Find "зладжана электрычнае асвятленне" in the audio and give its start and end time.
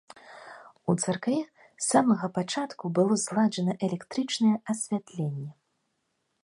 3.25-5.49